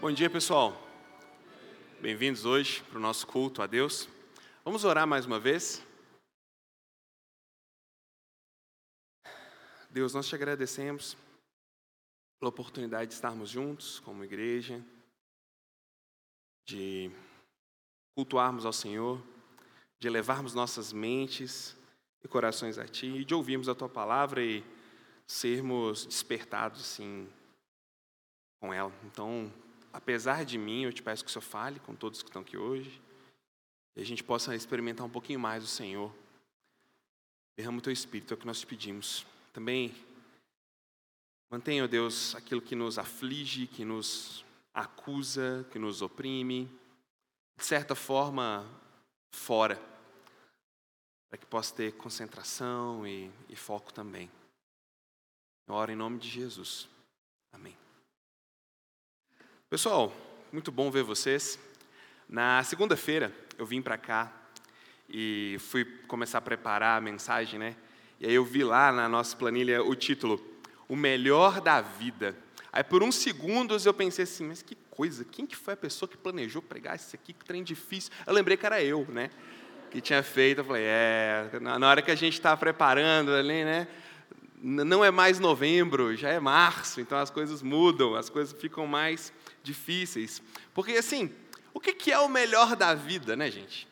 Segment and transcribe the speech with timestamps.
[0.00, 0.72] Bom dia, pessoal.
[2.00, 4.08] Bem-vindos hoje para o nosso culto a Deus.
[4.64, 5.86] Vamos orar mais uma vez.
[9.90, 11.18] Deus, nós te agradecemos
[12.38, 14.82] pela oportunidade de estarmos juntos como igreja,
[16.66, 17.10] de
[18.16, 19.22] cultuarmos ao Senhor,
[20.00, 21.76] de elevarmos nossas mentes
[22.24, 24.64] e corações a Ti e de ouvirmos a Tua palavra e
[25.28, 27.30] sermos despertados, assim,
[28.62, 28.90] com ela.
[29.04, 29.52] Então,
[29.92, 32.56] apesar de mim, eu te peço que o Senhor fale com todos que estão aqui
[32.56, 33.00] hoje
[33.96, 36.12] e a gente possa experimentar um pouquinho mais o Senhor.
[37.56, 39.26] Derrama o Teu Espírito, é o que nós te pedimos.
[39.52, 39.94] Também
[41.50, 46.70] mantenha, ó Deus, aquilo que nos aflige, que nos acusa, que nos oprime,
[47.58, 48.66] de certa forma,
[49.32, 49.76] fora,
[51.28, 54.30] para que possa ter concentração e, e foco também.
[55.66, 56.88] Eu oro em nome de Jesus.
[57.52, 57.76] Amém.
[59.70, 60.12] Pessoal,
[60.52, 61.56] muito bom ver vocês.
[62.28, 64.32] Na segunda-feira eu vim para cá
[65.08, 67.76] e fui começar a preparar a mensagem, né?
[68.18, 70.44] E aí eu vi lá na nossa planilha o título
[70.88, 72.36] O Melhor da Vida.
[72.72, 76.08] Aí por uns segundos eu pensei assim, mas que coisa, quem que foi a pessoa
[76.08, 78.10] que planejou pregar isso aqui, que trem difícil?
[78.26, 79.30] Eu lembrei que era eu, né?
[79.88, 83.86] Que tinha feito, eu falei, é, na hora que a gente está preparando ali, né?
[84.60, 89.32] Não é mais novembro, já é março, então as coisas mudam, as coisas ficam mais
[89.62, 90.42] difíceis.
[90.74, 91.34] Porque, assim,
[91.72, 93.88] o que é o melhor da vida, né, gente?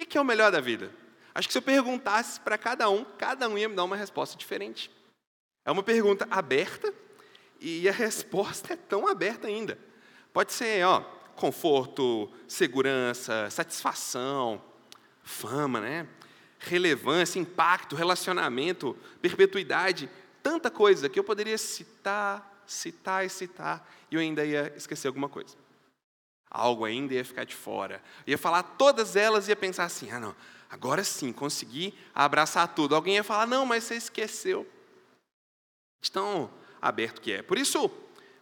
[0.00, 0.90] O que é o melhor da vida?
[1.34, 4.36] Acho que se eu perguntasse para cada um, cada um ia me dar uma resposta
[4.36, 4.90] diferente.
[5.64, 6.92] É uma pergunta aberta
[7.60, 9.78] e a resposta é tão aberta ainda.
[10.32, 11.00] Pode ser, ó,
[11.34, 14.62] conforto, segurança, satisfação,
[15.22, 16.08] fama, né?
[16.64, 20.08] relevância, impacto, relacionamento, perpetuidade,
[20.42, 25.28] tanta coisa que eu poderia citar citar e citar, e eu ainda ia esquecer alguma
[25.28, 25.56] coisa.
[26.50, 28.02] Algo ainda ia ficar de fora.
[28.26, 30.36] Eu ia falar todas elas e ia pensar assim: ah, não,
[30.70, 32.94] agora sim, consegui abraçar tudo.
[32.94, 34.66] Alguém ia falar: não, mas você esqueceu.
[36.12, 37.42] Tão aberto que é.
[37.42, 37.90] Por isso,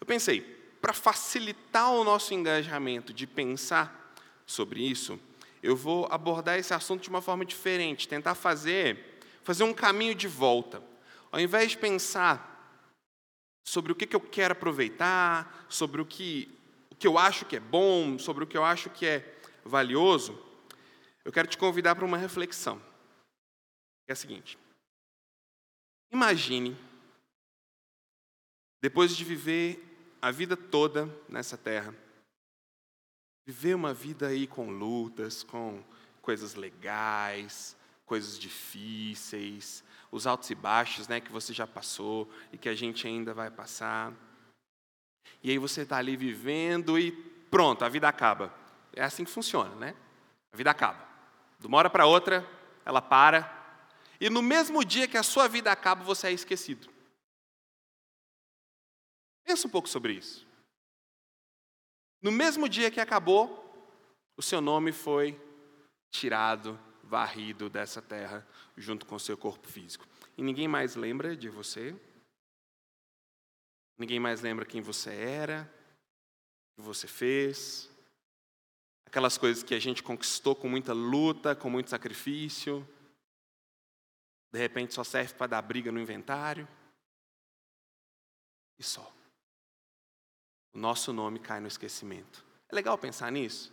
[0.01, 0.41] eu pensei,
[0.81, 5.19] para facilitar o nosso engajamento de pensar sobre isso,
[5.63, 10.27] eu vou abordar esse assunto de uma forma diferente, tentar fazer, fazer um caminho de
[10.27, 10.83] volta.
[11.31, 12.52] Ao invés de pensar
[13.65, 16.51] sobre o que, que eu quero aproveitar, sobre o que,
[16.91, 20.39] o que eu acho que é bom, sobre o que eu acho que é valioso,
[21.25, 22.83] eu quero te convidar para uma reflexão.
[24.09, 24.59] É a seguinte:
[26.11, 26.77] imagine,
[28.81, 29.89] depois de viver
[30.21, 31.95] a vida toda nessa terra,
[33.47, 35.83] viver uma vida aí com lutas, com
[36.21, 42.69] coisas legais, coisas difíceis, os altos e baixos né, que você já passou e que
[42.69, 44.13] a gente ainda vai passar.
[45.43, 47.11] E aí você está ali vivendo e
[47.51, 48.55] pronto, a vida acaba.
[48.93, 49.97] É assim que funciona, né?
[50.53, 51.09] A vida acaba.
[51.59, 52.47] De uma hora para outra,
[52.85, 53.51] ela para.
[54.21, 56.93] E no mesmo dia que a sua vida acaba, você é esquecido.
[59.45, 60.47] Pensa um pouco sobre isso.
[62.21, 63.59] No mesmo dia que acabou,
[64.37, 65.41] o seu nome foi
[66.11, 66.79] tirado
[67.13, 70.07] varrido dessa terra junto com seu corpo físico.
[70.35, 71.95] E ninguém mais lembra de você.
[73.99, 75.71] Ninguém mais lembra quem você era,
[76.73, 77.91] o que você fez.
[79.05, 82.89] Aquelas coisas que a gente conquistou com muita luta, com muito sacrifício.
[84.51, 86.67] De repente só serve para dar briga no inventário.
[88.79, 89.15] E só.
[90.73, 92.43] O nosso nome cai no esquecimento.
[92.71, 93.71] É legal pensar nisso?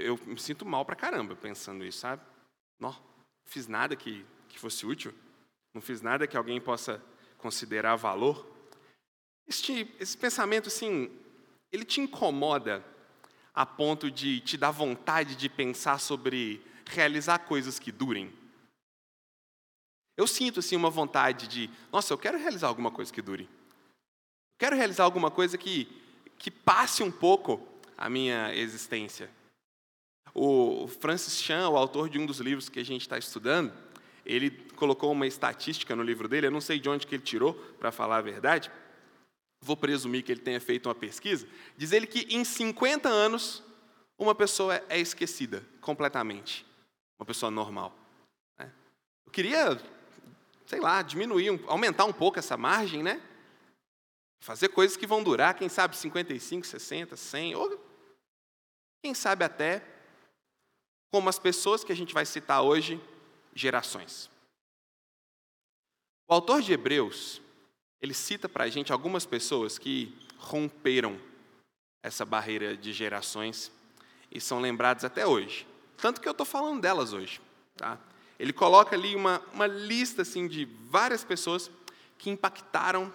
[0.00, 2.22] Eu me sinto mal pra caramba pensando isso, sabe?
[2.78, 2.96] Não,
[3.44, 5.12] fiz nada que, que fosse útil,
[5.74, 7.02] não fiz nada que alguém possa
[7.36, 8.46] considerar valor.
[9.46, 11.10] Este, esse pensamento, assim,
[11.72, 12.84] ele te incomoda
[13.52, 18.32] a ponto de te dar vontade de pensar sobre realizar coisas que durem?
[20.16, 23.48] Eu sinto, assim, uma vontade de, nossa, eu quero realizar alguma coisa que dure.
[24.58, 25.86] Quero realizar alguma coisa que,
[26.38, 27.66] que passe um pouco
[27.96, 29.28] a minha existência.
[30.40, 33.72] O Francis Chan, o autor de um dos livros que a gente está estudando,
[34.24, 37.54] ele colocou uma estatística no livro dele, eu não sei de onde que ele tirou,
[37.54, 38.70] para falar a verdade,
[39.60, 41.44] vou presumir que ele tenha feito uma pesquisa,
[41.76, 43.64] diz ele que em 50 anos
[44.16, 46.64] uma pessoa é esquecida completamente,
[47.18, 47.92] uma pessoa normal.
[48.60, 48.70] Né?
[49.26, 49.76] Eu queria,
[50.66, 53.20] sei lá, diminuir, aumentar um pouco essa margem, né?
[54.44, 57.84] Fazer coisas que vão durar, quem sabe 55, 60, 100, ou
[59.02, 59.97] quem sabe até
[61.10, 63.00] como as pessoas que a gente vai citar hoje,
[63.54, 64.30] gerações.
[66.26, 67.40] O autor de Hebreus,
[68.00, 71.18] ele cita para a gente algumas pessoas que romperam
[72.02, 73.72] essa barreira de gerações
[74.30, 75.66] e são lembrados até hoje.
[75.96, 77.40] Tanto que eu estou falando delas hoje.
[77.76, 77.98] Tá?
[78.38, 81.70] Ele coloca ali uma, uma lista assim, de várias pessoas
[82.16, 83.12] que impactaram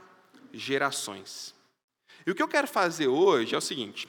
[0.51, 1.53] gerações.
[2.25, 4.07] E o que eu quero fazer hoje é o seguinte: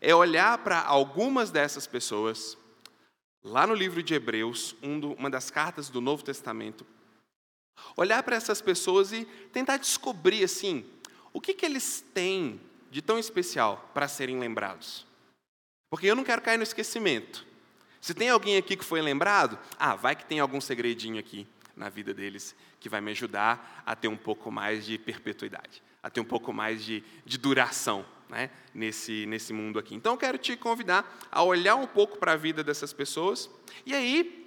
[0.00, 2.56] é olhar para algumas dessas pessoas,
[3.42, 4.74] lá no livro de Hebreus,
[5.18, 6.86] uma das cartas do Novo Testamento,
[7.96, 10.84] olhar para essas pessoas e tentar descobrir assim,
[11.32, 15.06] o que, que eles têm de tão especial para serem lembrados.
[15.90, 17.46] Porque eu não quero cair no esquecimento.
[18.00, 21.46] Se tem alguém aqui que foi lembrado, ah, vai que tem algum segredinho aqui
[21.76, 26.10] na vida deles que vai me ajudar a ter um pouco mais de perpetuidade, a
[26.10, 29.94] ter um pouco mais de, de duração né, nesse, nesse mundo aqui.
[29.94, 33.50] Então eu quero te convidar a olhar um pouco para a vida dessas pessoas
[33.86, 34.46] e aí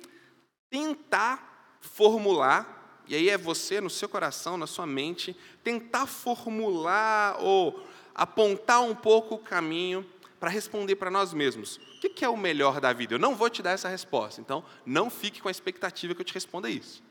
[0.70, 7.86] tentar formular, e aí é você no seu coração, na sua mente, tentar formular ou
[8.16, 10.06] apontar um pouco o caminho
[10.40, 11.78] para responder para nós mesmos.
[11.78, 13.14] O que é o melhor da vida?
[13.14, 16.26] Eu não vou te dar essa resposta, então não fique com a expectativa que eu
[16.26, 17.04] te responda isso.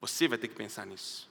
[0.00, 1.28] Você vai ter que pensar nisso.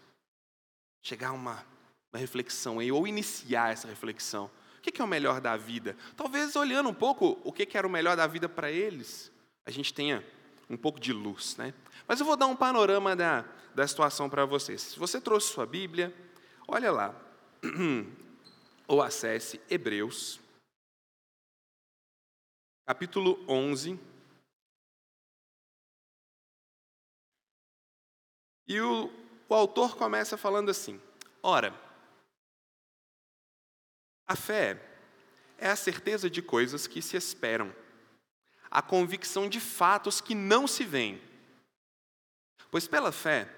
[1.01, 1.65] Chegar a uma,
[2.11, 4.49] uma reflexão aí, ou iniciar essa reflexão.
[4.87, 5.97] O que é o melhor da vida?
[6.15, 9.31] Talvez olhando um pouco o que era o melhor da vida para eles,
[9.65, 10.25] a gente tenha
[10.69, 11.57] um pouco de luz.
[11.57, 11.73] Né?
[12.07, 13.45] Mas eu vou dar um panorama da,
[13.75, 14.81] da situação para vocês.
[14.81, 16.15] Se você trouxe sua Bíblia,
[16.67, 17.13] olha lá.
[18.87, 20.39] ou acesse Hebreus
[22.87, 23.99] capítulo 11.
[28.65, 29.11] E o,
[29.49, 31.01] o autor começa falando assim:
[31.43, 31.73] Ora,
[34.27, 34.79] a fé
[35.57, 37.73] é a certeza de coisas que se esperam,
[38.69, 41.21] a convicção de fatos que não se veem.
[42.69, 43.49] Pois pela fé,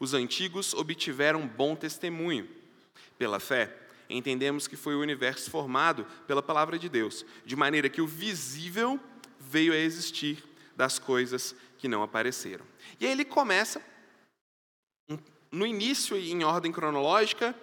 [0.00, 2.48] os antigos obtiveram bom testemunho.
[3.18, 3.76] Pela fé,
[4.08, 8.98] entendemos que foi o universo formado pela palavra de Deus, de maneira que o visível
[9.38, 10.42] veio a existir
[10.74, 12.64] das coisas que não apareceram.
[12.98, 13.80] E aí ele começa,
[15.52, 17.54] no início, em ordem cronológica,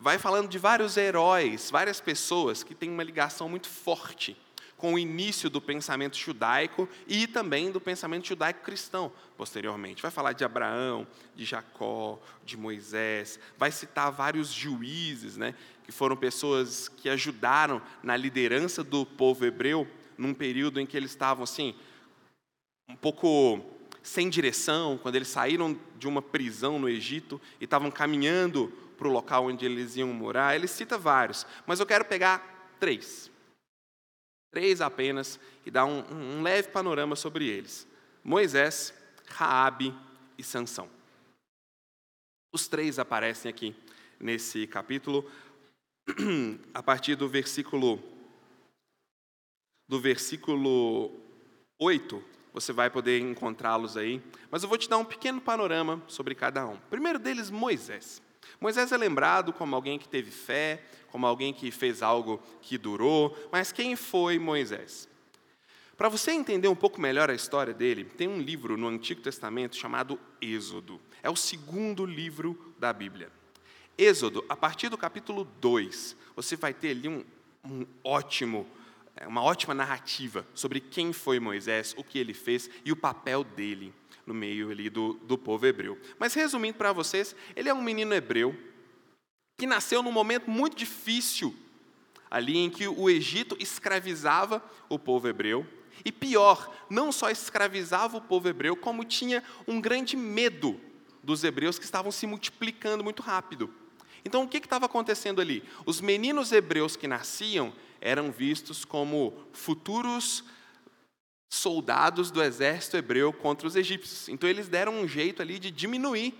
[0.00, 4.34] vai falando de vários heróis, várias pessoas que têm uma ligação muito forte
[4.78, 10.00] com o início do pensamento judaico e também do pensamento judaico cristão, posteriormente.
[10.00, 11.06] Vai falar de Abraão,
[11.36, 15.54] de Jacó, de Moisés, vai citar vários juízes, né,
[15.84, 19.86] que foram pessoas que ajudaram na liderança do povo hebreu
[20.16, 21.74] num período em que eles estavam assim
[22.88, 23.60] um pouco
[24.02, 29.12] sem direção, quando eles saíram de uma prisão no Egito e estavam caminhando para o
[29.12, 30.54] local onde eles iam morar.
[30.54, 33.30] Ele cita vários, mas eu quero pegar três
[34.50, 37.86] Três apenas, e dá um, um leve panorama sobre eles:
[38.22, 38.92] Moisés,
[39.28, 39.94] Raabe
[40.36, 40.90] e Sansão.
[42.52, 43.76] Os três aparecem aqui
[44.18, 45.30] nesse capítulo,
[46.74, 48.02] a partir do versículo
[49.88, 51.12] do versículo
[51.80, 56.34] 8, você vai poder encontrá-los aí, mas eu vou te dar um pequeno panorama sobre
[56.34, 56.76] cada um.
[56.76, 58.22] primeiro deles, Moisés.
[58.60, 63.34] Moisés é lembrado como alguém que teve fé, como alguém que fez algo que durou,
[63.50, 65.08] mas quem foi Moisés?
[65.96, 69.76] Para você entender um pouco melhor a história dele, tem um livro no Antigo Testamento
[69.76, 71.00] chamado Êxodo.
[71.22, 73.32] É o segundo livro da Bíblia.
[73.96, 77.24] Êxodo, a partir do capítulo 2, você vai ter ali um,
[77.64, 78.66] um ótimo,
[79.16, 83.42] é, uma ótima narrativa sobre quem foi Moisés, o que ele fez e o papel
[83.42, 83.94] dele
[84.30, 85.98] no meio ali do, do povo hebreu.
[86.18, 88.56] Mas resumindo para vocês, ele é um menino hebreu
[89.58, 91.54] que nasceu num momento muito difícil,
[92.30, 95.66] ali em que o Egito escravizava o povo hebreu.
[96.04, 100.80] E pior, não só escravizava o povo hebreu, como tinha um grande medo
[101.22, 103.68] dos hebreus que estavam se multiplicando muito rápido.
[104.24, 105.62] Então, o que estava acontecendo ali?
[105.84, 110.44] Os meninos hebreus que nasciam eram vistos como futuros
[111.50, 114.28] soldados do exército hebreu contra os egípcios.
[114.28, 116.32] Então, eles deram um jeito ali de diminuir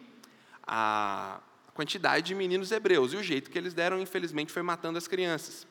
[0.62, 1.40] a,
[1.74, 3.12] quantidade de meninos hebreus.
[3.12, 5.66] E o jeito que eles deram, infelizmente, foi matando as crianças.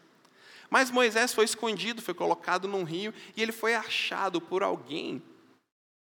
[0.70, 5.22] Mas Moisés foi escondido, foi colocado num rio e ele foi achado por alguém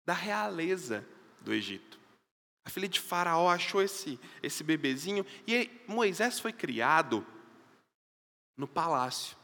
[0.07, 1.07] da realeza
[1.41, 1.99] do Egito.
[2.65, 7.27] A filha de Faraó achou esse, esse bebezinho e Moisés foi criado
[8.57, 9.37] no palácio.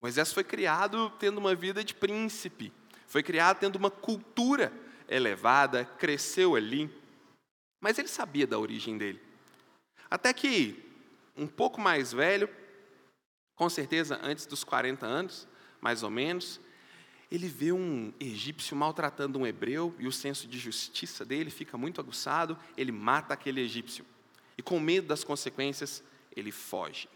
[0.00, 2.72] Moisés foi criado tendo uma vida de príncipe,
[3.10, 4.72] foi criado tendo uma cultura
[5.08, 6.88] elevada, cresceu ali,
[7.80, 9.20] mas ele sabia da origem dele.
[10.08, 10.80] Até que,
[11.36, 12.48] um pouco mais velho,
[13.56, 15.48] com certeza antes dos 40 anos,
[15.80, 16.60] mais ou menos,
[17.32, 22.00] ele vê um egípcio maltratando um hebreu e o senso de justiça dele fica muito
[22.00, 24.06] aguçado, ele mata aquele egípcio.
[24.56, 26.00] E com medo das consequências,
[26.36, 27.08] ele foge.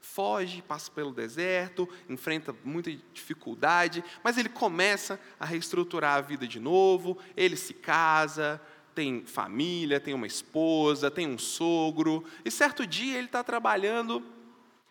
[0.00, 6.60] Foge, passa pelo deserto, enfrenta muita dificuldade, mas ele começa a reestruturar a vida de
[6.60, 7.18] novo.
[7.36, 8.60] Ele se casa,
[8.94, 12.24] tem família, tem uma esposa, tem um sogro.
[12.44, 14.24] E certo dia ele está trabalhando,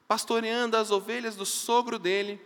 [0.08, 2.40] pastoreando as ovelhas do sogro dele.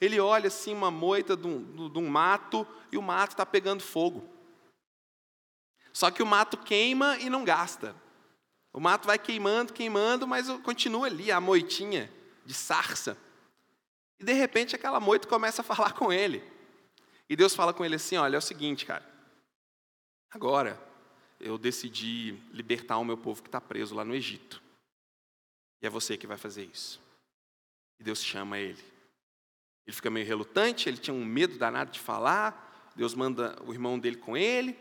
[0.00, 3.82] Ele olha assim uma moita de um, de um mato e o mato está pegando
[3.82, 4.28] fogo.
[5.92, 7.94] Só que o mato queima e não gasta.
[8.72, 12.10] O mato vai queimando, queimando, mas continua ali a moitinha
[12.44, 13.18] de sarça.
[14.18, 16.42] E de repente aquela moita começa a falar com ele.
[17.28, 19.06] E Deus fala com ele assim: Olha, é o seguinte, cara.
[20.30, 20.80] Agora
[21.38, 24.62] eu decidi libertar o meu povo que está preso lá no Egito.
[25.82, 27.00] E é você que vai fazer isso.
[28.00, 28.82] E Deus chama ele.
[29.86, 32.90] Ele fica meio relutante, ele tinha um medo danado de falar.
[32.96, 34.78] Deus manda o irmão dele com ele,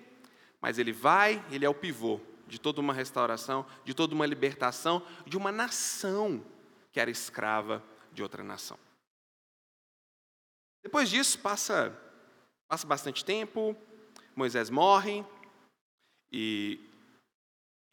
[0.61, 2.19] mas ele vai, ele é o pivô
[2.51, 6.45] de toda uma restauração, de toda uma libertação de uma nação
[6.91, 7.81] que era escrava
[8.11, 8.77] de outra nação.
[10.83, 11.97] Depois disso, passa,
[12.67, 13.73] passa bastante tempo,
[14.35, 15.23] Moisés morre
[16.29, 16.77] e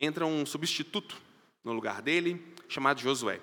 [0.01, 1.23] entra um substituto
[1.63, 3.41] no lugar dele, chamado Josué.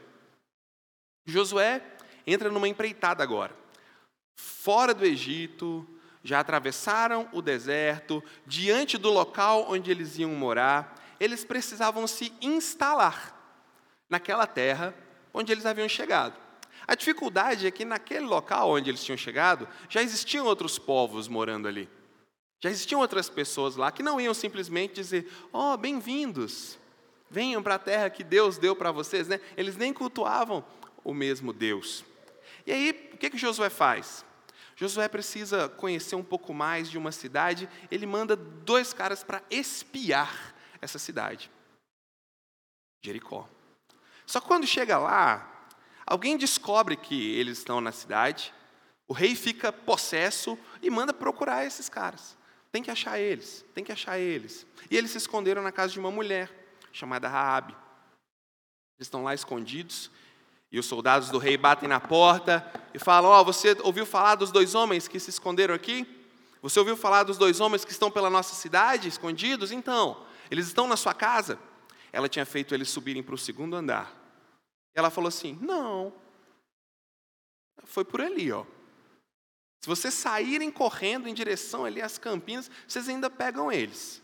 [1.25, 1.81] Josué
[2.27, 3.55] entra numa empreitada agora.
[4.37, 5.87] Fora do Egito,
[6.25, 13.33] já atravessaram o deserto, diante do local onde eles iam morar, eles precisavam se instalar
[14.09, 14.93] naquela terra
[15.33, 16.35] onde eles haviam chegado.
[16.87, 21.67] A dificuldade é que naquele local onde eles tinham chegado, já existiam outros povos morando
[21.67, 21.89] ali.
[22.59, 26.77] Já existiam outras pessoas lá que não iam simplesmente dizer: "Oh, bem-vindos.
[27.29, 29.39] Venham para a terra que Deus deu para vocês", né?
[29.57, 30.63] Eles nem cultuavam
[31.03, 32.05] o mesmo Deus.
[32.65, 34.23] E aí, o que que Josué faz?
[34.75, 40.54] Josué precisa conhecer um pouco mais de uma cidade, ele manda dois caras para espiar
[40.85, 41.51] essa cidade,
[43.03, 43.47] Jericó.
[44.25, 45.67] Só que quando chega lá,
[46.05, 48.53] alguém descobre que eles estão na cidade,
[49.07, 52.37] o rei fica possesso e manda procurar esses caras.
[52.71, 54.65] Tem que achar eles, tem que achar eles.
[54.89, 56.49] E eles se esconderam na casa de uma mulher
[56.91, 57.73] chamada Raabe.
[58.97, 60.09] Eles estão lá escondidos
[60.71, 64.35] e os soldados do rei batem na porta e falam: Ó, oh, você ouviu falar
[64.35, 66.05] dos dois homens que se esconderam aqui?
[66.61, 69.71] Você ouviu falar dos dois homens que estão pela nossa cidade, escondidos?
[69.71, 71.59] Então, eles estão na sua casa?
[72.11, 74.13] Ela tinha feito eles subirem para o segundo andar.
[74.93, 76.13] Ela falou assim: Não.
[77.83, 78.65] Foi por ali, ó.
[79.81, 84.21] Se vocês saírem correndo em direção ali às campinas, vocês ainda pegam eles.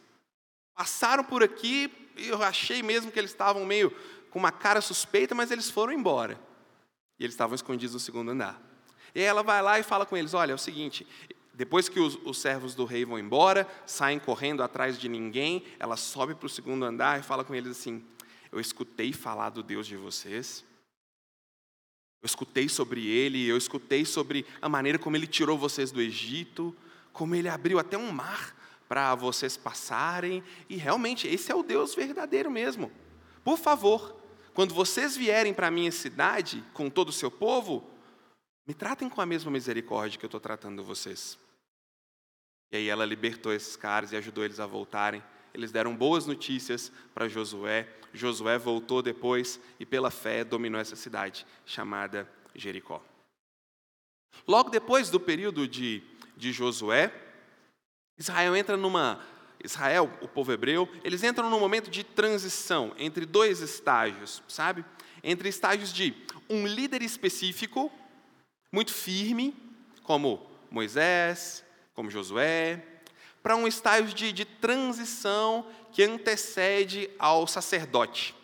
[0.74, 3.92] Passaram por aqui, eu achei mesmo que eles estavam meio
[4.32, 6.40] com uma cara suspeita, mas eles foram embora.
[7.20, 8.60] E eles estavam escondidos no segundo andar.
[9.14, 11.06] E ela vai lá e fala com eles: Olha, é o seguinte,
[11.54, 15.98] depois que os, os, servos do rei vão embora, saem correndo atrás de ninguém, ela
[15.98, 18.04] sobe para o segundo andar e fala com eles assim:
[18.52, 20.64] Eu escutei falar do Deus de vocês,
[22.22, 26.76] eu escutei sobre ele, eu escutei sobre a maneira como ele tirou vocês do Egito,
[27.12, 28.56] como ele abriu até um mar
[28.88, 32.92] para vocês passarem, e realmente esse é o Deus verdadeiro mesmo.
[33.44, 34.16] Por favor,
[34.54, 37.90] quando vocês vierem para a minha cidade com todo o seu povo,
[38.66, 41.38] me tratem com a mesma misericórdia que eu estou tratando vocês.
[42.72, 45.22] E aí ela libertou esses caras e ajudou eles a voltarem.
[45.54, 47.88] Eles deram boas notícias para Josué.
[48.14, 53.04] Josué voltou depois e, pela fé, dominou essa cidade chamada Jericó.
[54.48, 56.02] Logo depois do período de,
[56.38, 57.14] de Josué,
[58.18, 59.22] Israel entra numa.
[59.64, 64.84] Israel, o povo hebreu, eles entram num momento de transição entre dois estágios, sabe?
[65.24, 66.16] Entre estágios de
[66.50, 67.92] um líder específico,
[68.72, 69.54] muito firme,
[70.04, 71.64] como Moisés,
[71.94, 72.84] como Josué,
[73.44, 78.36] para um estágio de, de transição que antecede ao sacerdote,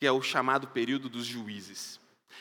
[0.00, 2.00] que é o chamado período dos juízes,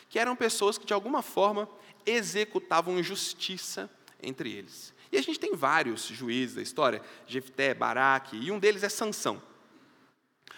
[0.10, 1.70] que eram pessoas que de alguma forma
[2.06, 3.90] executavam justiça
[4.22, 4.94] entre eles.
[5.12, 9.42] E a gente tem vários juízes da história, Jefté, Baraque, e um deles é Sansão.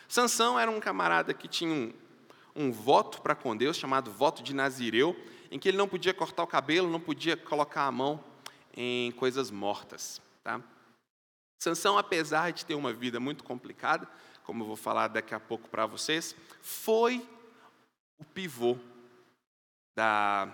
[0.08, 1.94] Sansão era um camarada que tinha um,
[2.56, 5.16] um voto para com Deus, chamado voto de Nazireu,
[5.50, 8.24] em que ele não podia cortar o cabelo, não podia colocar a mão
[8.76, 10.22] em coisas mortas.
[10.44, 10.62] Tá?
[11.60, 14.08] Sansão, apesar de ter uma vida muito complicada,
[14.44, 17.28] como eu vou falar daqui a pouco para vocês, foi
[18.18, 18.78] o pivô
[19.96, 20.48] da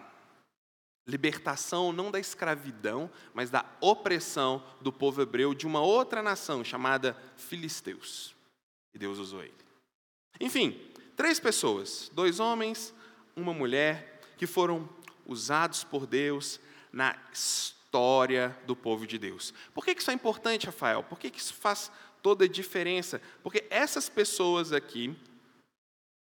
[1.07, 7.15] libertação não da escravidão, mas da opressão do povo hebreu de uma outra nação chamada
[7.37, 8.35] Filisteus.
[8.93, 9.53] E Deus usou ele.
[10.39, 10.71] Enfim,
[11.15, 12.93] três pessoas, dois homens,
[13.35, 14.89] uma mulher, que foram
[15.25, 16.59] usados por Deus
[16.91, 19.53] na história do povo de Deus.
[19.73, 21.03] Por que isso é importante, Rafael?
[21.03, 23.21] Por que isso faz toda a diferença?
[23.43, 25.15] Porque essas pessoas aqui,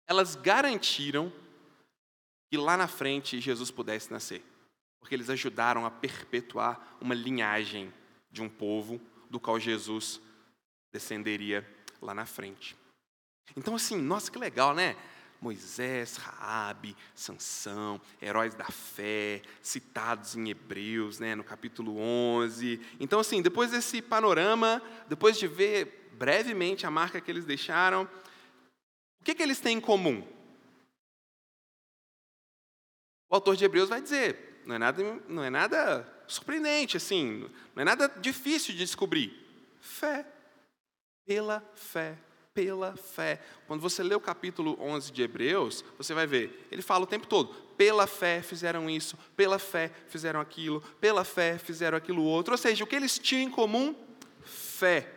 [0.07, 1.31] elas garantiram
[2.51, 4.43] que lá na frente Jesus pudesse nascer,
[4.99, 7.93] porque eles ajudaram a perpetuar uma linhagem
[8.31, 10.21] de um povo do qual Jesus
[10.93, 11.67] descenderia
[12.01, 12.75] lá na frente.
[13.55, 14.95] Então, assim, nossa, que legal, né?
[15.41, 22.79] Moisés, Raabe, Sansão, heróis da fé, citados em Hebreus, né, no capítulo 11.
[22.99, 28.03] Então, assim, depois desse panorama, depois de ver brevemente a marca que eles deixaram,
[29.21, 30.25] o que, que eles têm em comum?
[33.29, 37.81] O autor de Hebreus vai dizer, não é nada, não é nada surpreendente, assim, não
[37.81, 39.33] é nada difícil de descobrir.
[39.79, 40.25] Fé.
[41.25, 42.19] Pela fé
[42.55, 43.41] pela fé.
[43.67, 47.27] Quando você lê o capítulo 11 de Hebreus, você vai ver, ele fala o tempo
[47.27, 52.53] todo: pela fé fizeram isso, pela fé fizeram aquilo, pela fé fizeram aquilo outro.
[52.53, 53.93] Ou seja, o que eles tinham em comum?
[54.41, 55.11] Fé.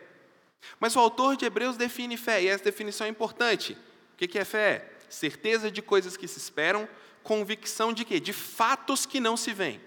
[0.79, 3.77] Mas o autor de Hebreus define fé, e essa definição é importante.
[4.13, 4.91] O que é fé?
[5.09, 6.87] Certeza de coisas que se esperam,
[7.23, 8.19] convicção de quê?
[8.19, 9.79] De fatos que não se veem.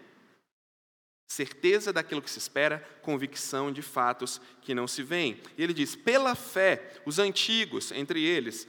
[1.33, 5.41] Certeza daquilo que se espera, convicção de fatos que não se veem.
[5.57, 8.69] E ele diz: pela fé, os antigos, entre eles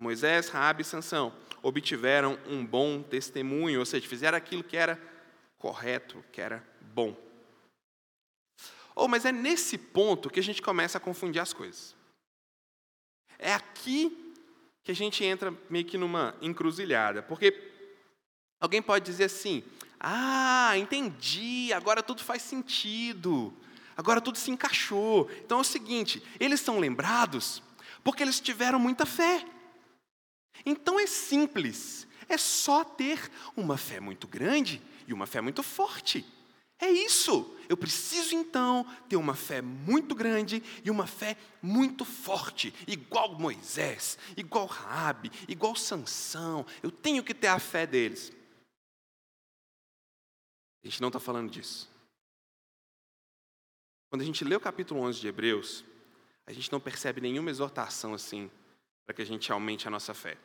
[0.00, 1.32] Moisés, Raabe e Sansão,
[1.62, 5.00] obtiveram um bom testemunho, ou seja, fizeram aquilo que era
[5.56, 7.16] correto, que era bom.
[8.96, 11.94] Oh, mas é nesse ponto que a gente começa a confundir as coisas.
[13.38, 14.34] É aqui
[14.82, 17.56] que a gente entra meio que numa encruzilhada, porque
[18.60, 19.62] alguém pode dizer assim:
[20.04, 23.54] ah, entendi, agora tudo faz sentido.
[23.96, 25.30] Agora tudo se encaixou.
[25.44, 27.62] Então é o seguinte: eles são lembrados
[28.02, 29.46] porque eles tiveram muita fé.
[30.66, 36.26] Então é simples, é só ter uma fé muito grande e uma fé muito forte.
[36.80, 37.56] É isso.
[37.68, 44.18] Eu preciso então ter uma fé muito grande e uma fé muito forte, igual Moisés,
[44.36, 46.66] igual Raabe, igual Sansão.
[46.82, 48.32] Eu tenho que ter a fé deles.
[50.82, 51.90] A gente não está falando disso.
[54.10, 55.84] Quando a gente lê o capítulo 11 de Hebreus,
[56.46, 58.50] a gente não percebe nenhuma exortação assim
[59.06, 60.36] para que a gente aumente a nossa fé.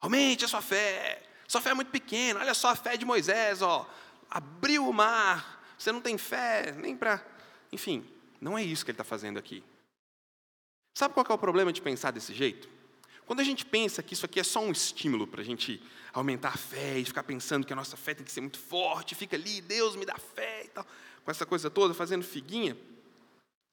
[0.00, 1.22] Aumente a sua fé.
[1.48, 2.40] Sua fé é muito pequena.
[2.40, 3.88] Olha só a fé de Moisés, ó.
[4.30, 5.62] Abriu o mar.
[5.78, 7.24] Você não tem fé nem para.
[7.72, 8.08] Enfim,
[8.40, 9.64] não é isso que ele está fazendo aqui.
[10.96, 12.68] Sabe qual é o problema de pensar desse jeito?
[13.32, 16.50] Quando a gente pensa que isso aqui é só um estímulo para a gente aumentar
[16.50, 19.36] a fé e ficar pensando que a nossa fé tem que ser muito forte, fica
[19.36, 20.86] ali, Deus me dá fé e tal,
[21.24, 22.76] com essa coisa toda, fazendo figuinha.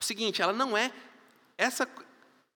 [0.02, 0.94] O seguinte, ela não é,
[1.58, 1.86] essa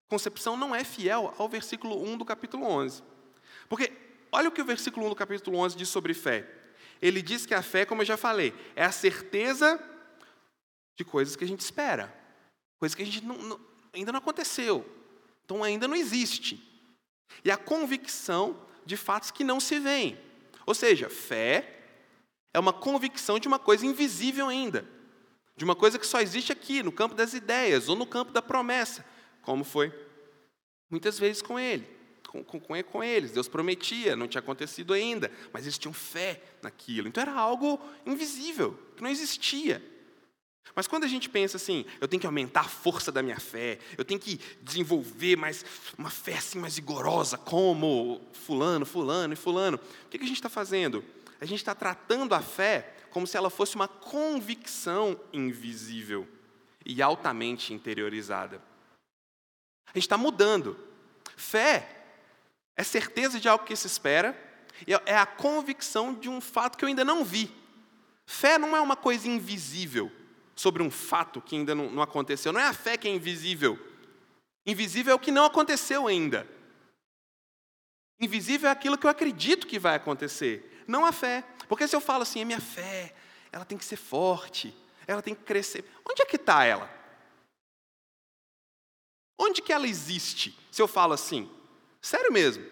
[0.07, 3.03] concepção não é fiel ao versículo 1 do capítulo 11.
[3.67, 3.91] Porque
[4.31, 6.49] olha o que o versículo 1 do capítulo 11 diz sobre fé.
[7.01, 9.77] Ele diz que a fé, como eu já falei, é a certeza
[10.97, 12.15] de coisas que a gente espera,
[12.79, 13.59] coisas que a gente não, não,
[13.91, 14.89] ainda não aconteceu,
[15.43, 16.71] então ainda não existe.
[17.43, 20.17] E a convicção de fatos que não se veem.
[20.65, 21.79] Ou seja, fé
[22.53, 24.85] é uma convicção de uma coisa invisível ainda,
[25.55, 28.41] de uma coisa que só existe aqui, no campo das ideias ou no campo da
[28.41, 29.05] promessa,
[29.41, 29.93] como foi
[30.89, 31.87] muitas vezes com ele,
[32.27, 33.31] com, com, com eles.
[33.31, 37.07] Deus prometia, não tinha acontecido ainda, mas eles tinham fé naquilo.
[37.07, 39.92] Então era algo invisível, que não existia.
[40.75, 43.77] Mas quando a gente pensa assim, eu tenho que aumentar a força da minha fé,
[43.97, 45.63] eu tenho que desenvolver mais
[45.97, 50.49] uma fé assim mais vigorosa, como fulano, fulano e fulano, o que a gente está
[50.49, 51.03] fazendo?
[51.39, 56.27] A gente está tratando a fé como se ela fosse uma convicção invisível
[56.85, 58.61] e altamente interiorizada.
[59.87, 60.77] A gente está mudando.
[61.35, 62.05] Fé
[62.75, 64.35] é certeza de algo que se espera,
[65.05, 67.53] é a convicção de um fato que eu ainda não vi.
[68.25, 70.11] Fé não é uma coisa invisível
[70.55, 72.53] sobre um fato que ainda não, não aconteceu.
[72.53, 73.79] Não é a fé que é invisível.
[74.65, 76.47] Invisível é o que não aconteceu ainda.
[78.19, 81.43] Invisível é aquilo que eu acredito que vai acontecer, não a fé.
[81.67, 83.13] Porque se eu falo assim, a minha fé,
[83.51, 84.73] ela tem que ser forte,
[85.05, 85.83] ela tem que crescer.
[86.09, 86.89] Onde é que está ela?
[89.37, 90.57] Onde que ela existe?
[90.71, 91.49] Se eu falo assim,
[92.01, 92.65] sério mesmo?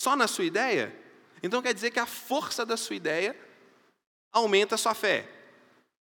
[0.00, 0.94] Só na sua ideia?
[1.42, 3.38] Então quer dizer que a força da sua ideia
[4.32, 5.35] aumenta a sua fé.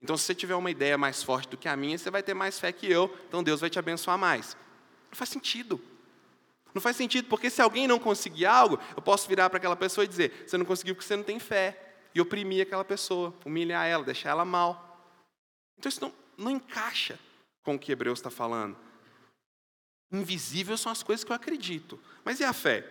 [0.03, 2.33] Então, se você tiver uma ideia mais forte do que a minha, você vai ter
[2.33, 4.57] mais fé que eu, então Deus vai te abençoar mais.
[5.11, 5.81] Não faz sentido.
[6.73, 10.05] Não faz sentido, porque se alguém não conseguir algo, eu posso virar para aquela pessoa
[10.05, 11.87] e dizer: você não conseguiu porque você não tem fé.
[12.13, 15.07] E oprimir aquela pessoa, humilhar ela, deixar ela mal.
[15.79, 17.17] Então, isso não, não encaixa
[17.63, 18.77] com o que Hebreus está falando.
[20.11, 22.01] Invisíveis são as coisas que eu acredito.
[22.25, 22.85] Mas e a fé?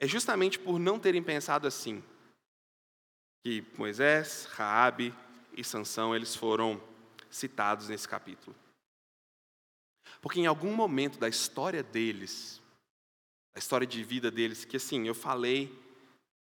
[0.00, 2.02] É justamente por não terem pensado assim
[3.42, 5.14] que Moisés, Raabe
[5.56, 6.80] e Sansão eles foram
[7.30, 8.56] citados nesse capítulo.
[10.20, 12.60] Porque em algum momento da história deles,
[13.54, 15.70] a história de vida deles, que assim, eu falei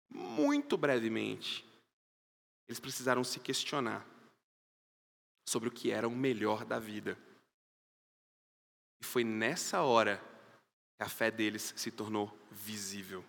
[0.10, 1.66] muito brevemente.
[2.68, 4.06] Eles precisaram se questionar
[5.48, 7.18] sobre o que era o melhor da vida.
[9.02, 10.18] E foi nessa hora
[10.98, 13.24] que a fé deles se tornou visível,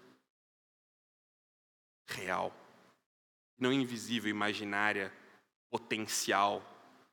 [2.08, 2.65] real.
[3.58, 5.12] Não invisível, imaginária,
[5.70, 6.62] potencial.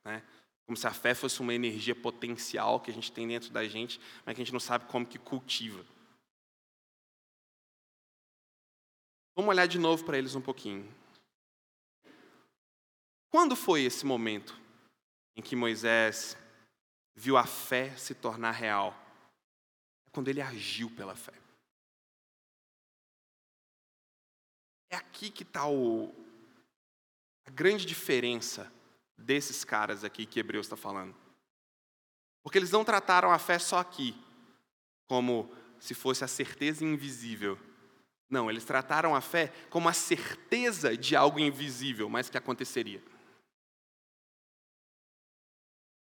[0.04, 0.22] Né?
[0.66, 4.00] Como se a fé fosse uma energia potencial que a gente tem dentro da gente,
[4.24, 5.84] mas que a gente não sabe como que cultiva.
[9.36, 10.88] Vamos olhar de novo para eles um pouquinho.
[13.30, 14.56] Quando foi esse momento
[15.36, 16.36] em que Moisés
[17.16, 18.94] viu a fé se tornar real?
[20.06, 21.34] É quando ele agiu pela fé.
[24.88, 25.66] É aqui que está
[27.46, 28.72] a grande diferença
[29.16, 31.14] desses caras aqui que Hebreus está falando.
[32.42, 34.14] Porque eles não trataram a fé só aqui,
[35.06, 37.58] como se fosse a certeza invisível.
[38.28, 43.02] Não, eles trataram a fé como a certeza de algo invisível, mas que aconteceria.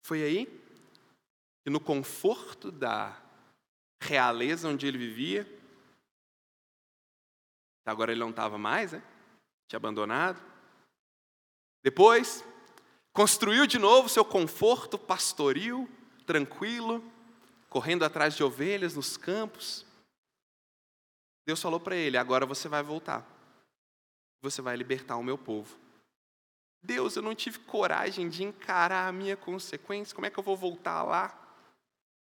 [0.05, 0.45] Foi aí
[1.63, 3.21] que, no conforto da
[4.01, 5.45] realeza onde ele vivia,
[7.85, 9.03] agora ele não estava mais, né?
[9.67, 10.41] tinha abandonado.
[11.87, 12.43] Depois,
[13.13, 15.89] construiu de novo seu conforto pastoril,
[16.25, 17.01] tranquilo,
[17.69, 19.85] correndo atrás de ovelhas nos campos.
[21.45, 23.25] Deus falou para ele: agora você vai voltar,
[24.41, 25.79] você vai libertar o meu povo.
[26.83, 30.57] Deus, eu não tive coragem de encarar a minha consequência, como é que eu vou
[30.57, 31.39] voltar lá?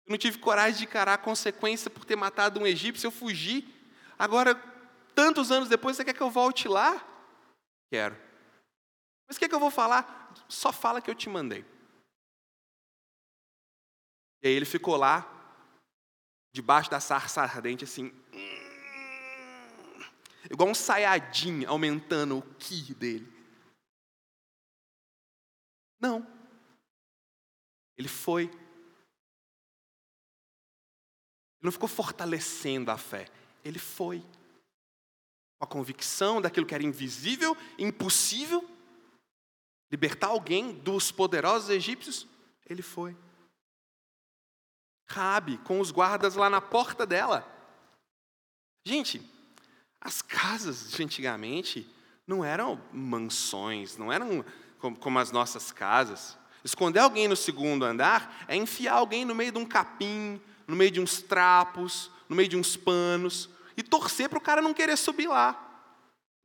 [0.07, 3.67] Eu não tive coragem de encarar a consequência por ter matado um egípcio, eu fugi.
[4.17, 4.55] Agora,
[5.13, 7.05] tantos anos depois, você quer que eu volte lá?
[7.91, 8.30] Quero.
[9.31, 10.35] Mas o que, é que eu vou falar?
[10.49, 11.63] Só fala que eu te mandei.
[14.43, 15.25] E aí ele ficou lá,
[16.53, 20.03] debaixo da sarça ardente, assim, hum,
[20.51, 23.25] igual um saiadinho aumentando o ki dele.
[25.97, 26.27] Não.
[27.97, 28.43] Ele foi.
[28.43, 28.59] Ele
[31.61, 33.29] não ficou fortalecendo a fé.
[33.63, 34.19] Ele foi.
[35.57, 38.69] Com a convicção daquilo que era invisível, impossível,
[39.91, 42.27] libertar alguém dos poderosos egípcios,
[42.65, 43.15] ele foi.
[45.09, 47.45] Rabi, com os guardas lá na porta dela.
[48.85, 49.21] Gente,
[49.99, 51.87] as casas de antigamente
[52.25, 54.45] não eram mansões, não eram
[54.79, 56.37] como as nossas casas.
[56.63, 60.91] Esconder alguém no segundo andar é enfiar alguém no meio de um capim, no meio
[60.91, 64.97] de uns trapos, no meio de uns panos, e torcer para o cara não querer
[64.97, 65.67] subir lá.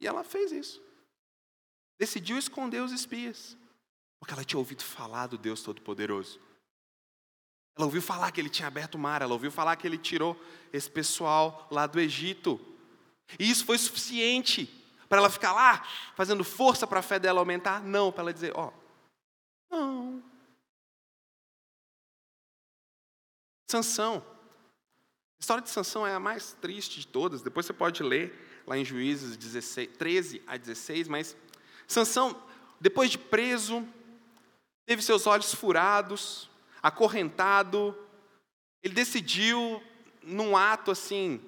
[0.00, 0.82] E ela fez isso.
[1.98, 3.56] Decidiu esconder os espias,
[4.18, 6.40] porque ela tinha ouvido falar do Deus Todo-Poderoso.
[7.76, 10.40] Ela ouviu falar que ele tinha aberto o mar, ela ouviu falar que ele tirou
[10.72, 12.60] esse pessoal lá do Egito.
[13.38, 14.66] E isso foi suficiente
[15.08, 17.82] para ela ficar lá fazendo força para a fé dela aumentar?
[17.82, 18.72] Não, para ela dizer, ó,
[19.70, 20.22] oh, não.
[23.70, 24.24] Sansão.
[25.38, 27.42] A história de Sansão é a mais triste de todas.
[27.42, 31.36] Depois você pode ler lá em Juízes 16, 13 a 16, mas
[31.86, 32.40] Sansão,
[32.80, 33.86] depois de preso,
[34.86, 36.50] teve seus olhos furados,
[36.82, 37.96] acorrentado,
[38.82, 39.82] ele decidiu,
[40.22, 41.40] num ato assim,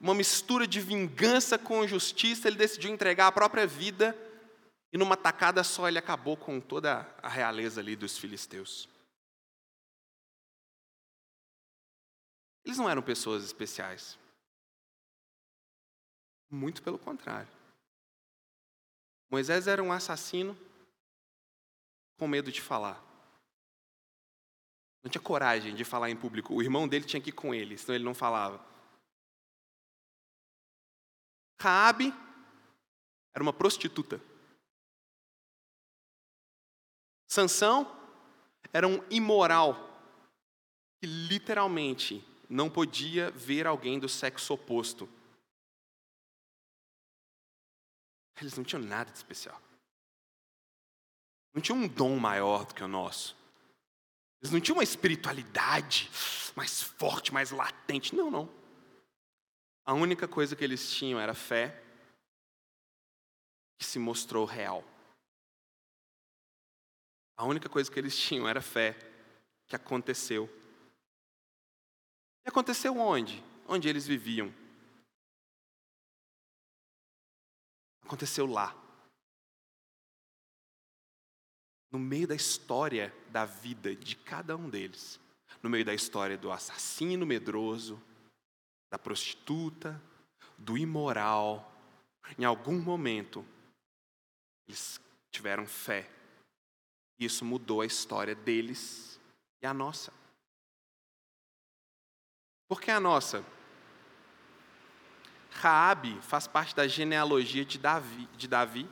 [0.00, 4.16] uma mistura de vingança com justiça, ele decidiu entregar a própria vida
[4.92, 8.88] e numa tacada só ele acabou com toda a realeza ali dos filisteus.
[12.64, 14.18] Eles não eram pessoas especiais.
[16.50, 17.57] Muito pelo contrário.
[19.30, 20.56] Moisés era um assassino
[22.18, 23.02] com medo de falar.
[25.02, 26.54] Não tinha coragem de falar em público.
[26.54, 28.64] O irmão dele tinha que ir com ele, senão ele não falava.
[31.60, 32.12] Raabe
[33.34, 34.20] era uma prostituta.
[37.28, 37.94] Sansão
[38.72, 39.88] era um imoral
[41.00, 45.08] que literalmente não podia ver alguém do sexo oposto.
[48.40, 49.60] Eles não tinham nada de especial.
[51.52, 53.36] Não tinham um dom maior do que o nosso.
[54.40, 56.08] Eles não tinham uma espiritualidade
[56.54, 58.14] mais forte, mais latente.
[58.14, 58.48] Não, não.
[59.84, 61.82] A única coisa que eles tinham era fé
[63.78, 64.84] que se mostrou real.
[67.36, 68.96] A única coisa que eles tinham era fé
[69.66, 70.48] que aconteceu.
[72.44, 73.42] E aconteceu onde?
[73.66, 74.52] Onde eles viviam.
[78.08, 78.74] Aconteceu lá.
[81.90, 85.20] No meio da história da vida de cada um deles.
[85.62, 88.02] No meio da história do assassino medroso,
[88.90, 90.02] da prostituta,
[90.56, 91.70] do imoral,
[92.38, 93.44] em algum momento,
[94.66, 94.98] eles
[95.30, 96.10] tiveram fé.
[97.18, 99.20] E isso mudou a história deles
[99.60, 100.14] e a nossa.
[102.66, 103.44] Por que a nossa?
[105.50, 108.88] Raabe faz parte da genealogia de Davi, de Davi,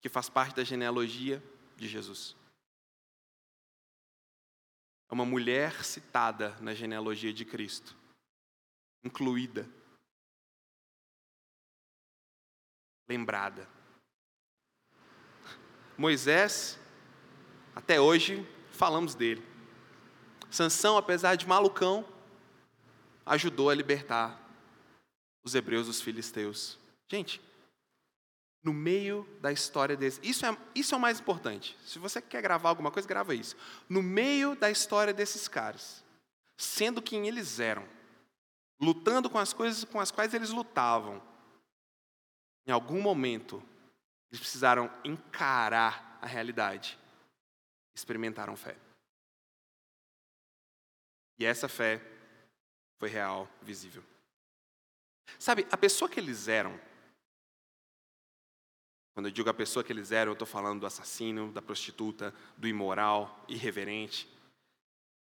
[0.00, 1.42] que faz parte da genealogia
[1.76, 2.36] de Jesus.
[5.08, 7.96] É uma mulher citada na genealogia de Cristo,
[9.04, 9.68] incluída,
[13.08, 13.68] lembrada.
[15.96, 16.78] Moisés,
[17.74, 19.42] até hoje, falamos dele.
[20.50, 22.06] Sansão, apesar de malucão,
[23.24, 24.45] ajudou a libertar
[25.46, 26.76] os hebreus dos filisteus.
[27.08, 27.40] Gente,
[28.64, 31.78] no meio da história deles, isso é, isso é o mais importante.
[31.86, 33.56] Se você quer gravar alguma coisa, grava isso.
[33.88, 36.04] No meio da história desses caras,
[36.56, 37.88] sendo quem eles eram,
[38.80, 41.22] lutando com as coisas com as quais eles lutavam,
[42.66, 43.62] em algum momento,
[44.28, 46.98] eles precisaram encarar a realidade.
[47.94, 48.76] Experimentaram fé.
[51.38, 52.02] E essa fé
[52.98, 54.02] foi real, visível.
[55.38, 56.78] Sabe, a pessoa que eles eram,
[59.14, 62.34] quando eu digo a pessoa que eles eram, eu estou falando do assassino, da prostituta,
[62.56, 64.28] do imoral, irreverente.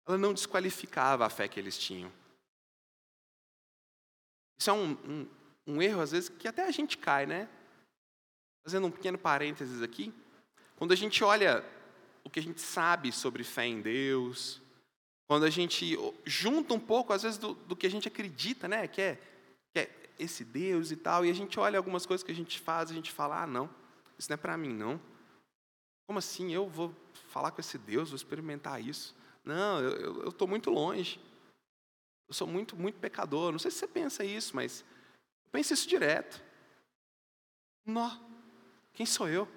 [0.06, 2.12] Ela não desqualificava a fé que eles tinham.
[4.60, 5.28] Isso é um, um,
[5.66, 7.48] um erro, às vezes, que até a gente cai, né?
[8.64, 10.14] Fazendo um pequeno parênteses aqui.
[10.76, 11.64] Quando a gente olha
[12.22, 14.60] o que a gente sabe sobre fé em Deus,
[15.26, 18.86] quando a gente junta um pouco, às vezes, do, do que a gente acredita, né?
[18.86, 19.18] Que é,
[19.72, 22.60] que é esse Deus e tal, e a gente olha algumas coisas que a gente
[22.60, 23.68] faz, a gente fala, ah, não,
[24.18, 25.00] isso não é para mim, não.
[26.06, 26.52] Como assim?
[26.52, 26.94] Eu vou
[27.28, 29.14] falar com esse Deus, vou experimentar isso?
[29.44, 31.20] Não, eu estou muito longe.
[32.28, 33.52] Eu sou muito, muito pecador.
[33.52, 34.84] Não sei se você pensa isso, mas
[35.46, 36.42] eu penso isso direto.
[37.86, 38.10] Nó,
[38.92, 39.48] quem sou eu?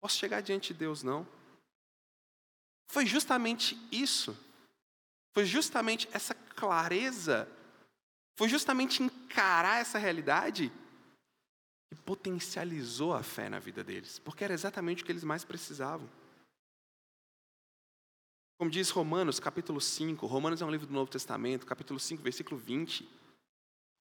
[0.00, 1.26] Posso chegar diante de Deus, não?
[2.88, 4.36] Foi justamente isso
[5.32, 7.48] foi justamente essa clareza,
[8.42, 10.72] foi justamente encarar essa realidade
[11.88, 16.10] que potencializou a fé na vida deles, porque era exatamente o que eles mais precisavam.
[18.58, 22.58] Como diz Romanos, capítulo 5, Romanos é um livro do Novo Testamento, capítulo 5, versículo
[22.58, 23.08] 20,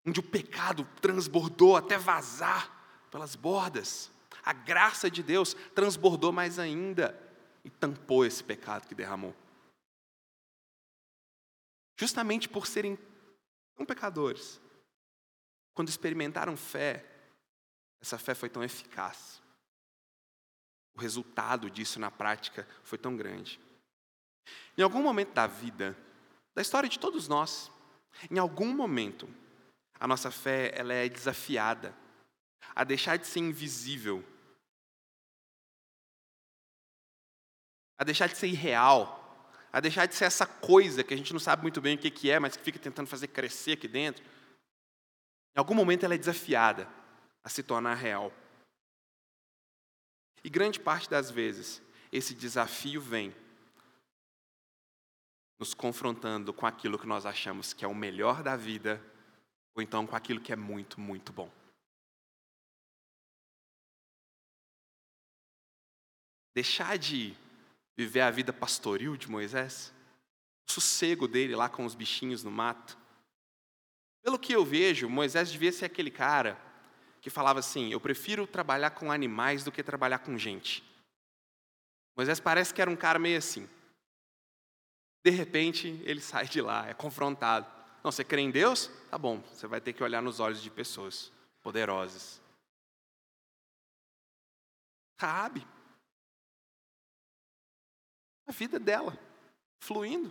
[0.08, 4.10] onde o pecado transbordou até vazar pelas bordas.
[4.43, 7.15] A graça de Deus transbordou mais ainda
[7.63, 9.36] e tampou esse pecado que derramou
[12.01, 12.97] justamente por serem
[13.81, 14.61] tão pecadores,
[15.73, 17.03] quando experimentaram fé,
[17.99, 19.41] essa fé foi tão eficaz.
[20.95, 23.59] O resultado disso na prática foi tão grande.
[24.77, 25.97] Em algum momento da vida,
[26.53, 27.71] da história de todos nós,
[28.29, 29.27] em algum momento,
[29.99, 31.95] a nossa fé ela é desafiada
[32.75, 34.23] a deixar de ser invisível,
[37.97, 39.20] a deixar de ser irreal,
[39.71, 42.29] a deixar de ser essa coisa que a gente não sabe muito bem o que
[42.29, 44.23] é, mas que fica tentando fazer crescer aqui dentro.
[45.55, 46.88] Em algum momento ela é desafiada
[47.43, 48.34] a se tornar real.
[50.43, 51.81] E grande parte das vezes,
[52.12, 53.34] esse desafio vem
[55.60, 59.01] nos confrontando com aquilo que nós achamos que é o melhor da vida,
[59.75, 61.51] ou então com aquilo que é muito, muito bom.
[66.53, 67.38] Deixar de
[67.97, 69.93] viver a vida pastoril de Moisés,
[70.67, 72.97] o sossego dele lá com os bichinhos no mato.
[74.23, 76.60] Pelo que eu vejo, Moisés devia ser aquele cara
[77.21, 80.84] que falava assim: Eu prefiro trabalhar com animais do que trabalhar com gente.
[82.15, 83.67] Moisés parece que era um cara meio assim.
[85.23, 87.67] De repente, ele sai de lá, é confrontado.
[88.04, 88.89] Não, você crê em Deus?
[89.10, 92.41] Tá bom, você vai ter que olhar nos olhos de pessoas poderosas.
[95.17, 95.65] Cabe
[98.51, 99.17] a vida dela,
[99.81, 100.29] fluindo,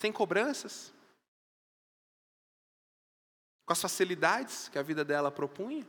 [0.00, 0.94] sem cobranças,
[3.66, 5.84] com as facilidades que a vida dela propunha.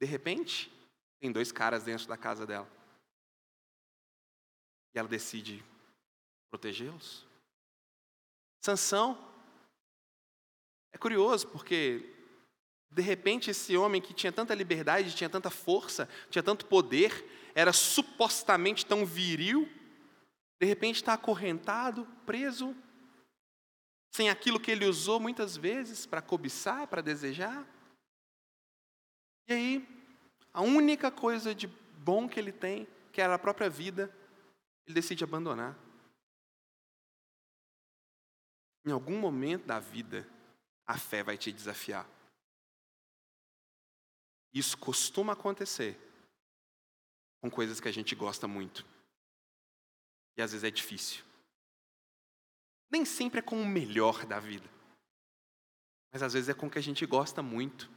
[0.00, 0.70] De repente,
[1.20, 2.70] tem dois caras dentro da casa dela.
[4.94, 5.64] E ela decide
[6.52, 7.26] protegê-los.
[8.64, 9.18] Sansão
[10.92, 12.14] é curioso porque
[12.92, 17.72] de repente esse homem que tinha tanta liberdade, tinha tanta força, tinha tanto poder, era
[17.72, 19.68] supostamente tão viril,
[20.60, 22.74] de repente está acorrentado, preso,
[24.12, 27.66] sem aquilo que ele usou muitas vezes para cobiçar, para desejar.
[29.46, 29.88] E aí,
[30.52, 34.12] a única coisa de bom que ele tem, que era a própria vida,
[34.86, 35.76] ele decide abandonar.
[38.84, 40.28] Em algum momento da vida,
[40.86, 42.06] a fé vai te desafiar.
[44.52, 46.03] Isso costuma acontecer
[47.44, 48.86] com coisas que a gente gosta muito.
[50.34, 51.22] E às vezes é difícil.
[52.90, 54.66] Nem sempre é com o melhor da vida.
[56.10, 57.90] Mas às vezes é com o que a gente gosta muito.